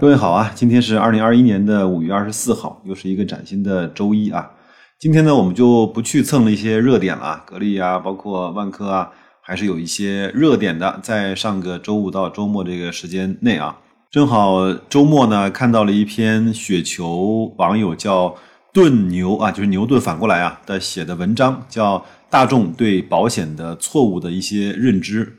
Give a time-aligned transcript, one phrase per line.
[0.00, 4.48] 各位好啊，今天是二零二一年的五月二十四号，又是一个崭新的周一啊。
[4.96, 9.10] 今天呢，我们就不去蹭了一些热点了啊，格力啊，包括万科啊，
[9.42, 11.00] 还是有一些热点的。
[11.02, 13.76] 在上个周五到周末这个时间内啊，
[14.08, 18.36] 正好周末呢看到了一篇雪球网友叫
[18.72, 25.34] 顿牛啊，就是牛顿反过来啊的写的文章，叫大众对保险的错误的一些认知。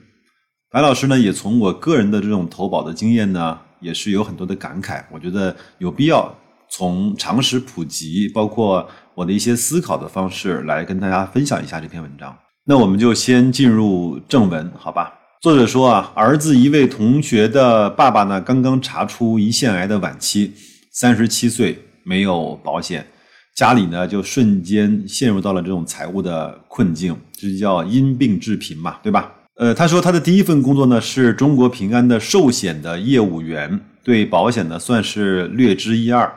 [0.70, 3.60] 白老师呢，也从我个人的这种投保的经验呢。
[3.80, 6.34] 也是有很多的感慨，我觉得有必要
[6.70, 12.38] 从常识普及，包括我的一些思考的方式来跟大家分享一下这篇文章。
[12.66, 15.14] 那我们就先进入正文，好吧？
[15.42, 20.54] 作者说啊，儿子一位同学的爸爸呢，刚刚查出胰腺癌的晚期，
[20.92, 23.08] 三十七岁，没有保险，
[23.56, 29.32] 家里呢就瞬间陷入到了这种财务的困境，这叫因病致贫嘛，对吧？
[29.60, 36.34] 呃，他说他的第一份工作呢是中国平安的寿险的业务员，对保险呢算是略知一二。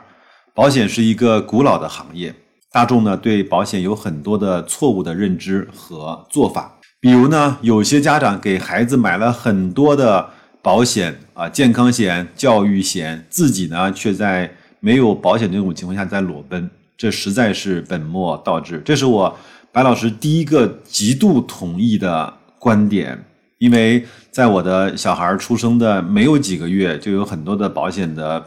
[0.53, 2.35] 保险是一个古老的行业，
[2.69, 6.77] 大众呢对保险有很多的错误的认知和做法。
[6.99, 10.29] 比如呢，有些家长给孩子买了很多的
[10.61, 18.81] 保险啊，健康险、教育险，自己呢却在没有保险这种情况下在裸奔，这实在是本末倒置。
[18.83, 19.33] 这是我
[19.71, 22.33] 白老师第一个极度同意的。
[22.63, 23.21] 观点，
[23.59, 28.41] 因为在我的小孩出生的没有几个月，就有很多的保险的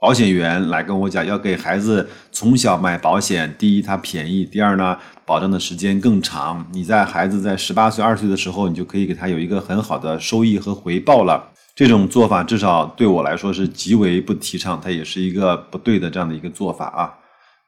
[0.00, 3.54] 保险员来跟我讲，要给孩子从小买保险。
[3.58, 6.66] 第一，它便宜；第二呢，保障的时间更长。
[6.72, 11.52] 你在孩子在十八岁、二十岁的时候，你就可以给他有一个很好的收益和回报了。
[11.76, 17.12] 这种做法至少对我来说是极为不提倡，它也是一个不对的这样的一个做法啊。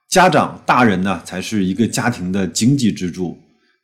[0.09, 3.39] 家长大人呢，才是一个家庭的经济支柱。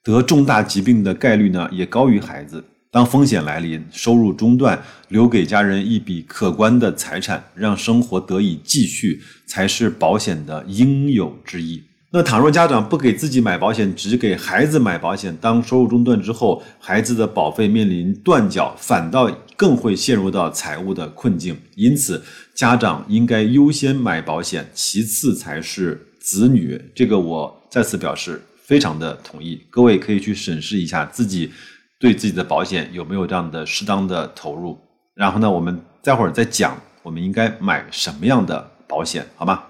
[0.08, 2.64] 得重大疾病的概率呢，也高于孩子。
[2.90, 11.82] 当风险来临，收入中断，留给家人一笔可观的财产，让生活得以继续，才是保险的应有之义。
[12.10, 21.54] 那倘若家长不给自己买保险，只给孩子买保险，当收入中断之后，孩子的保费面临断缴，反倒更会陷入到财务的困境。
[21.74, 26.80] 因此，家长应该优先买保险，其次才是子女。
[26.94, 28.40] 这个我再次表示。
[28.68, 31.50] 非常的同意，各位可以去审视一下自己
[31.98, 34.78] 对自己的保险有没有这样的适当的投入。
[35.14, 39.62] 然后呢，我们待会儿再讲我们应该买什么样的保险，好吗？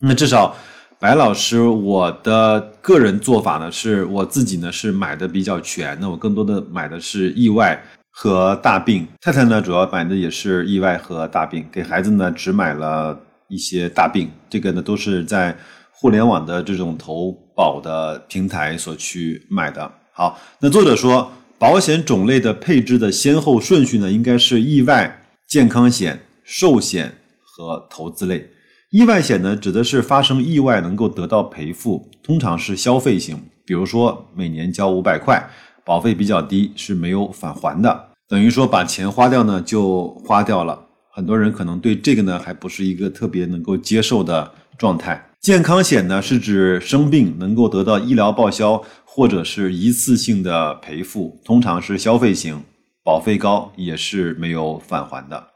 [0.00, 0.56] 那至少
[0.98, 7.78] 白老师我的个人做法呢，是我自己呢是买的比较全，那我更多的买的是意外
[8.10, 9.06] 和大病。
[9.20, 15.54] 太太呢主要买的也是意外和大病，给孩子呢只买了一些大病，这个呢都是在。
[15.98, 19.90] 互联网的这种投保的平台所去买的。
[20.12, 28.50] 好，那作者说，保险种类的配置的先后顺序呢，应该是意外、健康险、寿险和投资类。
[28.90, 35.42] 意外险呢，指的是发生意外能够得到赔付，通常是消费型，比如说每年交五百块，
[35.84, 40.78] 保费比较低，是没有返还的，等于说把钱花掉呢就花掉了。
[41.10, 45.25] 很多人可能对这个呢还不是一个特别能够接受的状态。
[45.40, 52.60] 健康险呢，是指生病能够得到医疗报销或者是一次性的赔付，通常是消费型，
[53.04, 55.48] 保费高，也是没有返还的。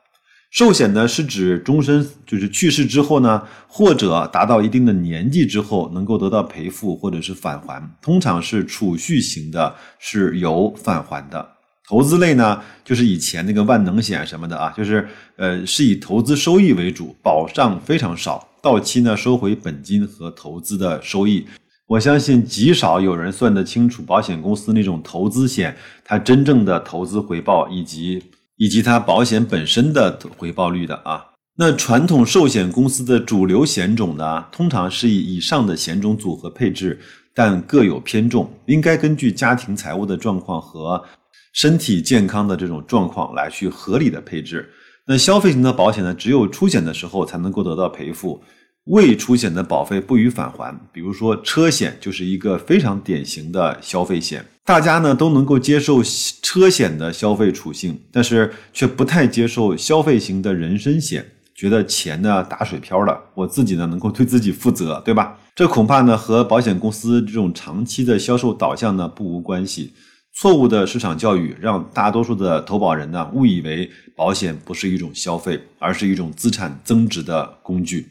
[0.53, 11.49] 寿险呢，是指终身，就是去世之后呢，或者达到一定的年纪之后，能够得到赔付或者是返还，通常是储蓄型的，是有返还的。
[11.91, 18.49] 投资类呢，就是以前那个万能险什么的啊，就是呃，是以投资收益为主，保障非常少。
[18.63, 21.45] 到期呢，收回本金和投资的收益。
[21.89, 28.23] 我相信极少有人算得清楚保险公司那种投资险它真正的投资回报以及
[28.57, 31.25] 以及它保险本身的回报率的啊。
[31.59, 37.01] 那传统寿险公司的主流险种呢，通常是以以上的险种组合配置，
[37.35, 41.03] 但各有偏重，应该根据家庭财务的状况和
[41.53, 44.69] 身体健康的这种状况来去合理的配置。
[45.07, 48.41] 那消费型的保险呢，只有出险的时候才能够得到赔付，
[48.85, 50.79] 未出险的保费不予返还。
[50.93, 56.01] 比如说车险就是一个非常典型的消费险，大家呢都能够接受
[56.43, 65.37] 车险的消费属性，但是却不太接受消费型的人身险，觉得钱呢打水漂了，我自己呢能够对自己负责，对吧？
[65.61, 69.93] 这恐怕呢和保险公司这种长期的销售导向呢不无关系。
[70.33, 78.09] 错误的市场教育让大多数的投保人呢误以为保险不是一种消费，而是一种资产增值的工具。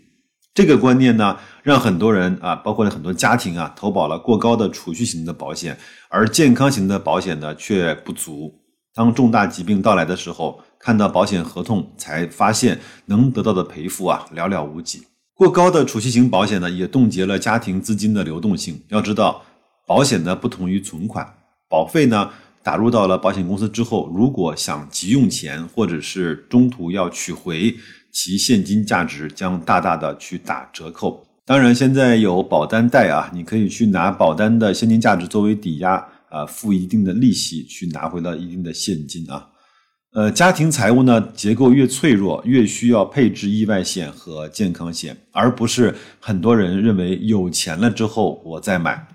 [0.53, 5.75] 这个观念呢，让很多人啊，包括了很多家庭啊，投保了过高的储蓄型的保险，
[6.07, 8.53] 而健康型的保险呢却不足。
[8.93, 15.01] 当重大疾病到来的时候，看到保险合同才发现能得到的赔付啊寥寥无几。
[15.39, 18.77] 过高的储蓄型保险呢，也冻结了家庭资金的流动性。
[18.89, 19.41] 要知道，
[19.87, 21.25] 保险呢不同于存款，
[21.69, 22.29] 保费呢
[22.61, 27.73] 打入到了保险公司之后，如果想急用钱，或者是中途要取回，
[28.11, 31.25] 其现金价值将大大的去打折扣。
[31.45, 36.05] 当然，现在有保单贷啊，你可以去拿保单的现金价值作为抵押。
[36.29, 39.48] 啊，付一定的利息去拿回了一定的现金啊，
[40.11, 49.07] 呃，家庭财务呢结构越脆弱，越需要配置意外险和健康险，而不是很多人认为有钱了之后我再买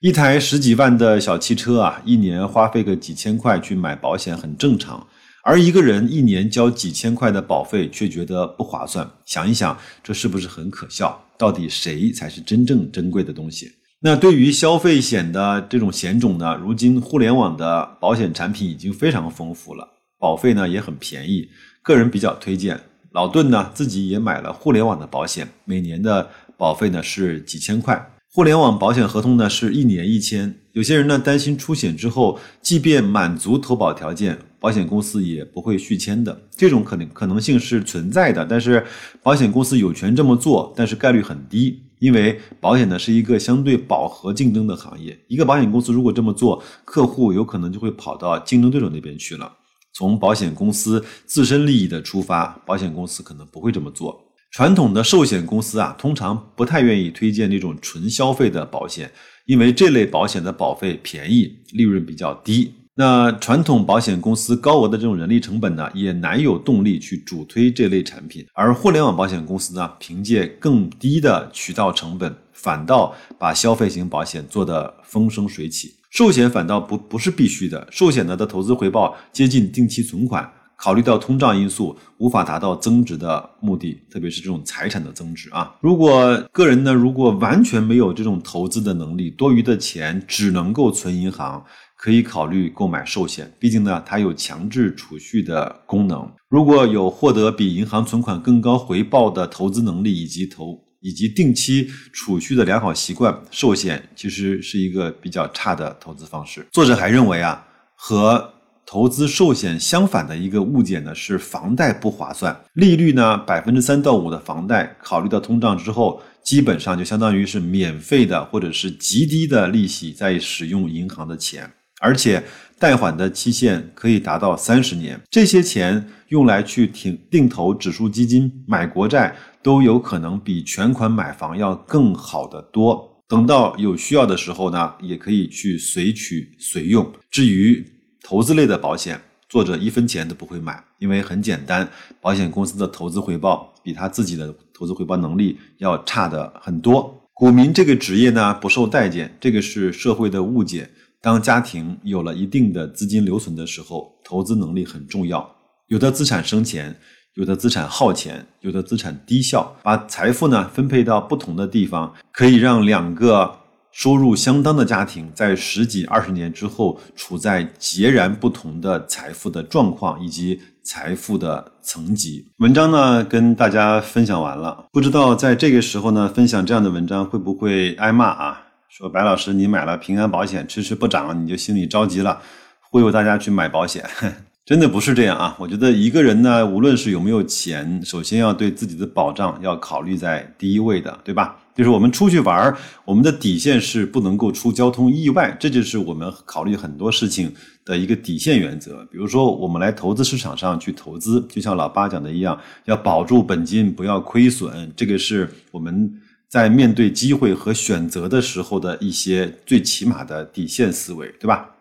[0.00, 5.04] 一台十几万的小汽车啊，一年花费个几千块去买保险很正常，
[5.42, 11.20] 而一个人一年交几千块的保费却觉得不划算，想一想这是不是很可笑？
[11.36, 13.72] 到底谁才是真正珍贵的东西？
[14.00, 19.88] 那对于消费险的这种险种呢，如今互联网的保险产品已经非常丰富了，
[20.18, 21.48] 保费呢也很便宜，
[21.82, 22.80] 个人比较推荐。
[23.12, 30.54] 老邓呢自己也买了互联网的保险，每年的保费呢是几千块，互联网保险合同呢是一年一千。
[30.72, 38.84] 有些人呢担心出险之后，即便满足投保条件，保险公司也不会续签的，这种可能可能性是存在的，但是
[39.22, 41.82] 保险公司有权这么做，但是概率很低。
[41.98, 49.52] 因为保险呢是一个相对饱和竞争的行业，一个保险公司如果这么做，客户有可能就会跑到竞争对手那边去了。
[49.92, 54.24] 从保险公司自身利益的出发，保险公司可能不会这么做。
[54.50, 59.10] 传统的寿险公司啊，通常不太愿意推荐那种纯消费的保险，
[59.44, 62.72] 因为这类保险的保费便宜，利润比较低。
[63.00, 68.44] 那传统保险公司高额的这种人力成本呢，也难有动力去主推这类产品。
[68.52, 75.94] 而互联网保险公司呢，凭借更低的渠道成本，反倒把消费型保险做得风生水起。
[76.10, 85.72] 寿险反倒不不是必须的，寿险呢的投资回报接近定期存款，考虑到通胀因素，无法达到增值的目的，特别是这种财产的增值啊。
[85.80, 91.64] 如果个人呢，如果完全没有这种投资的能力，多余的钱只能够存银行。
[91.98, 96.30] 可以考虑购买寿险，毕竟呢，它有强制储蓄的功能。
[96.48, 106.64] 如果有获得比银行存款更高回报的投资能力，以及投以及定期储蓄的良好习惯，寿险其实是一个比较差的投资方式。
[106.70, 107.66] 作者还认为啊，
[107.96, 108.54] 和
[108.86, 112.58] 投资寿险相反的一个误解呢，是房贷不划算。
[112.74, 121.68] 利率呢，百分之三到五的房贷，考虑到通胀之后，基本上就相当于是免费的或者是极低的利息在使用银行的钱。
[122.00, 122.42] 而且
[122.78, 133.20] 贷款的期限可以达到三十年，这些钱用来去定定投指数基金、买国债，都有可能比全款买房要更好的多。
[133.26, 137.12] 等到有需要的时候呢，也可以去随取随用。
[137.30, 137.84] 至于
[138.22, 141.86] 投资类的保险，作者一分钱都不会买，因为很简单，
[142.20, 147.14] 保险公司的投资回报比他自己的投资回报能力要差的很多。
[147.34, 150.88] 股民这个职业呢，不受待见，这个是社会的误解。
[151.20, 155.56] 当家庭有了一定的资金留存的时候，投资能力很重要。
[155.88, 156.96] 有的资产生钱，
[157.34, 159.76] 有的资产耗钱，有的资产低效。
[159.82, 163.58] 把财富呢分配到不同的地方，可以让两个
[163.90, 172.46] 收入相当的家庭在十几二十年之后，处在截然不同的财富的状况以及财富的层级。
[172.58, 178.67] 文章呢跟大家分享完了，不知道在这个时候呢分享这样的文章会不会挨骂啊？
[178.88, 182.40] 说白老师，你买了平安保险迟迟不涨，你就心里着急了，
[182.80, 184.02] 忽悠大家去买保险，
[184.64, 185.54] 真的不是这样啊！
[185.60, 191.58] 我觉得一个人呢，无论是有没有钱，首先要对自己的保障要考虑在第一位的，对吧？
[191.76, 197.54] 就是我们出去玩儿，我们的底线是不能够出交通意外，这就是我们考虑很多事情
[197.84, 199.04] 的一个底线原则。
[199.12, 206.10] 比如说，我们来投资市场上去投资，就像老八讲的一样，要保住本金，不要亏损，这个是我们。
[206.48, 211.74] 在面对机会和选择的时候的一些最起码的底线思维，对吧？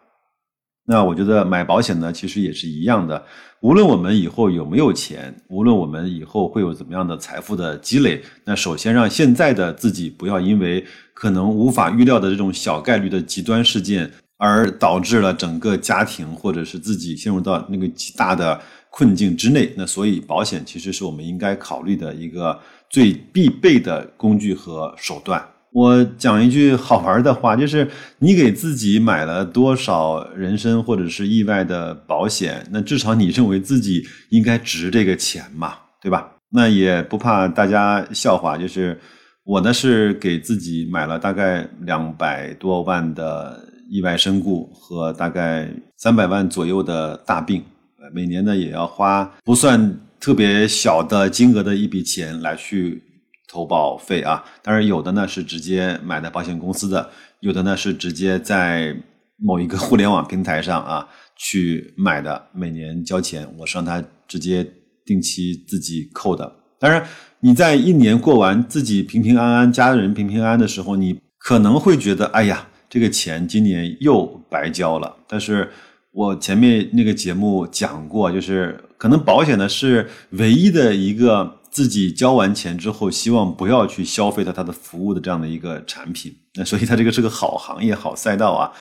[0.89, 3.25] 那我觉得买保险呢，其实也是一样的。
[3.61, 19.73] 无论我们以后有没有钱，无论我们以后会有怎么样的财富的积累，那首先让现在的自己不要因为可能无法预料的这种小概率的极端事件，而导致了整个家庭或者是自己陷入到那个极大的困境之内。
[19.75, 22.59] 那所以，保险其实是我们应该考虑的一个。
[22.89, 25.45] 最必备的工具和手段。
[25.73, 27.85] 我讲一句好玩的话，就是
[28.19, 36.31] 你给自己买了多少人身或者是意外的保险，那至少你认为自己应该值这个钱嘛，对吧？
[36.49, 38.97] 那也不怕大家笑话，就是
[39.43, 47.63] 我呢是给自己买了大概两百多万的意外身故和大概三百万左右的大病。
[47.99, 53.01] 呃，每年呢也要花不算特别小的金额的一笔钱来去
[53.47, 54.43] 投保费啊。
[54.61, 58.95] 当然有的呢是直接买的保险公司的，有的呢是直接在
[59.37, 64.63] 某一个互联网平台上啊去买的，每年交钱，我是让他直接
[65.03, 66.51] 定期自己扣的。
[66.79, 67.03] 当然
[67.39, 72.67] 你在一年过完自己平平安安，家人平平安安的时候，你可能会觉得，哎呀。
[72.89, 75.69] 这个钱今年又白交了，但是
[76.13, 86.33] 我前面那个节目讲过，就是可能保险呢是唯一的一个自己交完钱之后，希望不要去消费到它的服务的这样的一个产品。
[86.55, 88.71] 那所以它这个是个好行业、好赛道啊。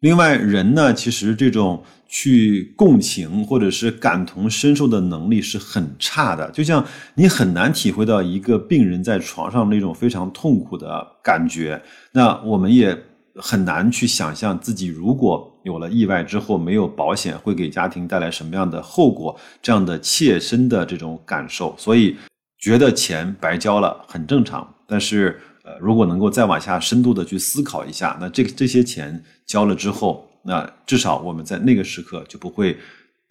[0.00, 6.82] 另外，人呢其实这种去共情或者是感同身受的能力是很差的，就像
[7.16, 11.82] 你很难体会到一个病人在床上那种非常痛苦的感觉。
[12.12, 12.96] 那我们也。
[13.40, 22.16] 很难去想象自己如果有了意外之后没有保险会给家庭带来什么样的后果，这样的切身的这种感受，所以
[22.58, 24.66] 觉得钱白交了很正常。
[24.86, 32.76] 但是，呃，如果能够再往下深度的去思考一下，那这这些钱交了之后，那至少我们在那个时刻就不会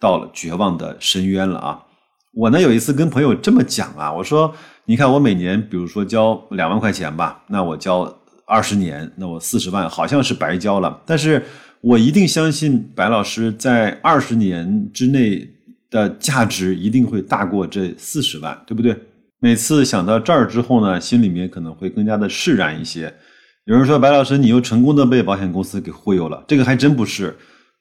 [0.00, 1.84] 到了绝望的深渊了啊！
[2.34, 8.14] 我呢有一次跟朋友这么讲啊，我说，你看我每年比如说交两万块钱吧，那我交。
[8.48, 11.42] 二十年，那我四十万好像是白交了，但是
[11.82, 15.46] 我一定相信白老师在二十年之内
[15.90, 18.96] 的价值一定会大过这四十万，对不对？
[19.38, 23.12] 每次想到这儿之后呢，心里面可能会更加的释然一些。
[23.66, 27.36] 有人说白老师，你又成功的被保险公司给忽悠了，这个还真不是。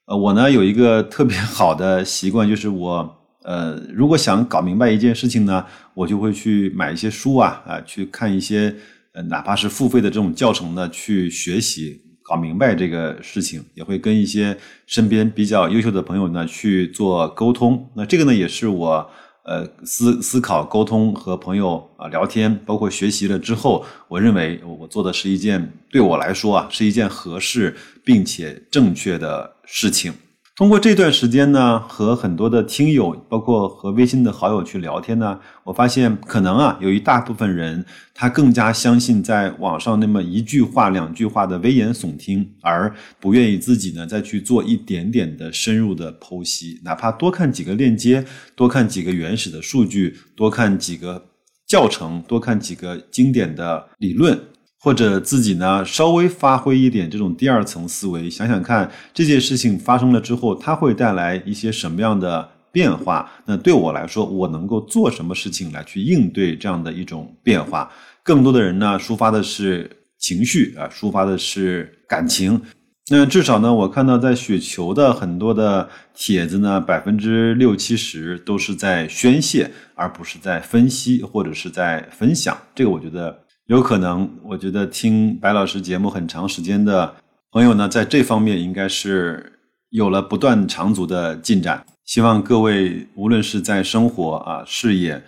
[0.08, 3.10] 呃，我呢有一个特别 好的习惯，就是我
[3.44, 8.76] 呃如果想搞明白一件事情呢，我就会去买一些书啊啊，去看一些。
[9.24, 17.90] 哪怕是付费的这种教程呢，去学习搞明白这个事情，也会跟一些身边比较优秀的朋友呢去做沟通。
[17.96, 19.10] 那这个呢，也是我
[19.44, 30.14] 呃思思考、沟通和朋友啊聊天，包括学习了之后，我认为我做的是一件对我来说啊是一件合适并且正确的事情。
[30.58, 37.86] 通过这段时间呢，和很多的听友，包括和微信的好友去聊天呢，我发现可能啊，有一大部分人
[38.16, 51.24] 他更加相信在网上那么一句话、两句话的危言耸听，而不愿意自己呢再去做一点点的深入的剖析，哪怕多看几个链接，多看几个原始的数据，多看几个
[51.68, 54.36] 教程，多看几个经典的理论。
[54.88, 63.30] 或者自己呢，稍微发挥一点这种第二层思维，想想看这件事情发生了之后，它会带来一些什么样的变化？
[63.46, 67.92] 那对我来说，我能够做什么事情来去应对这样的一种变化？
[68.24, 72.62] 更多的人呢，抒发的是情绪啊，抒发的是感情。
[73.10, 82.58] 那至少呢，我看到在雪球的很多的帖子呢，百分之六七十都是在宣泄，而不是在分析或者是在分享。
[82.74, 83.44] 这个我觉得。
[83.68, 87.16] 有可能，我觉得听白老师节目很长时间的
[87.52, 89.60] 朋友呢，在这方面应该是
[89.90, 91.86] 有了不断长足的进展。
[92.06, 95.22] 希望各位无论是在生活啊、事业、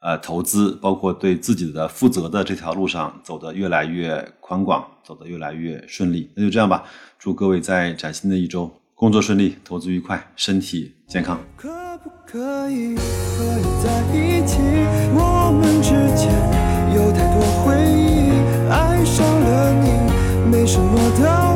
[0.00, 6.30] 呃、投资，包括对自己的负责的这条路上，走得越来越宽广，走得越来越顺利。
[6.36, 6.84] 那就这样吧，
[7.18, 11.40] 祝各位在崭新的一周工作顺利，投资愉快，身体健康。
[11.56, 11.66] 可
[12.04, 14.58] 不可以和你在一起？
[15.14, 16.55] 我们之间
[16.96, 18.30] 有太多回忆，
[18.70, 21.55] 爱上了你，没什么道理。